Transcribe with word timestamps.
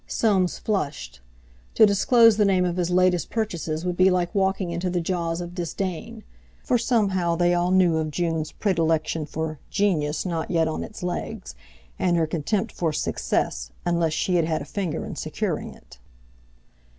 Soames 0.07 0.57
flushed. 0.57 1.21
To 1.75 1.85
disclose 1.85 2.37
the 2.37 2.43
name 2.43 2.65
of 2.65 2.77
his 2.77 2.89
latest 2.89 3.29
purchases 3.29 3.85
would 3.85 3.95
be 3.97 4.09
like 4.09 4.33
walking 4.33 4.71
into 4.71 4.89
the 4.89 4.99
jaws 4.99 5.41
of 5.41 5.53
disdain. 5.53 6.23
For 6.63 6.79
somehow 6.79 7.35
they 7.35 7.53
all 7.53 7.69
knew 7.69 7.97
of 7.97 8.09
June's 8.09 8.51
predilection 8.51 9.27
for 9.27 9.59
"genius" 9.69 10.25
not 10.25 10.49
yet 10.49 10.67
on 10.67 10.83
its 10.83 11.03
legs, 11.03 11.53
and 11.99 12.17
her 12.17 12.25
contempt 12.25 12.71
for 12.71 12.91
"success" 12.91 13.69
unless 13.85 14.13
she 14.13 14.37
had 14.37 14.45
had 14.45 14.63
a 14.63 14.65
finger 14.65 15.05
in 15.05 15.15
securing 15.17 15.71
it. 15.75 15.99